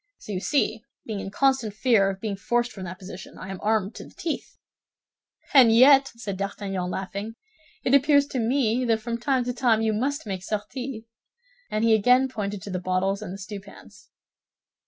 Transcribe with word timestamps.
So 0.17 0.31
you 0.31 0.39
see, 0.39 0.81
being 1.05 1.19
in 1.19 1.29
constant 1.29 1.75
fear 1.75 2.09
of 2.09 2.19
being 2.19 2.35
forced 2.35 2.71
from 2.71 2.85
that 2.85 2.97
position, 2.97 3.37
I 3.37 3.49
am 3.51 3.59
armed 3.61 3.93
to 3.97 4.03
the 4.05 4.15
teeth." 4.15 4.57
"And 5.53 5.71
yet," 5.71 6.07
said 6.17 6.37
D'Artagnan, 6.37 6.89
laughing, 6.89 7.35
"it 7.83 7.93
appears 7.93 8.25
to 8.29 8.39
me 8.39 8.83
that 8.85 8.99
from 8.99 9.19
time 9.19 9.43
to 9.43 9.53
time 9.53 9.83
you 9.83 9.93
must 9.93 10.25
make 10.25 10.41
sorties." 10.41 11.03
And 11.69 11.83
he 11.83 11.93
again 11.93 12.29
pointed 12.29 12.63
to 12.63 12.71
the 12.71 12.79
bottles 12.79 13.21
and 13.21 13.31
the 13.31 13.37
stewpans. 13.37 14.07